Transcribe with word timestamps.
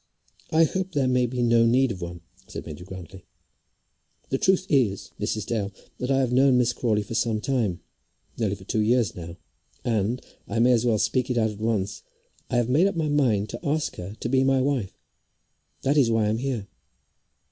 "I 0.49 0.63
hope 0.63 0.93
there 0.93 1.07
may 1.07 1.27
be 1.27 1.43
no 1.43 1.63
need 1.63 1.91
of 1.91 2.01
one," 2.01 2.21
said 2.47 2.65
Major 2.65 2.83
Grantly. 2.85 3.23
"The 4.29 4.39
truth 4.39 4.65
is, 4.67 5.11
Mrs. 5.19 5.45
Dale, 5.45 5.71
that 5.99 6.09
I 6.09 6.21
have 6.21 6.31
known 6.33 6.57
Miss 6.57 6.73
Crawley 6.73 7.03
for 7.03 7.13
some 7.13 7.39
time, 7.39 7.81
nearly 8.35 8.55
for 8.55 8.63
two 8.63 8.79
years 8.81 9.15
now, 9.15 9.37
and 9.85 10.19
I 10.47 10.57
may 10.57 10.71
as 10.71 10.87
well 10.87 10.97
speak 10.97 11.29
it 11.29 11.37
out 11.37 11.51
at 11.51 11.59
once, 11.61 12.01
I 12.49 12.55
have 12.55 12.67
made 12.67 12.87
up 12.87 12.95
my 12.95 13.09
mind 13.09 13.49
to 13.49 13.63
ask 13.63 13.95
her 13.97 14.15
to 14.19 14.27
be 14.27 14.43
my 14.43 14.59
wife. 14.59 14.97
That 15.83 15.97
is 15.99 16.09
why 16.09 16.25
I 16.25 16.29
am 16.29 16.39
here." 16.39 16.67